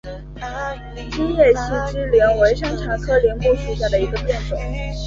[1.11, 4.59] 金叶细枝柃为山茶科柃木属下的一个变种。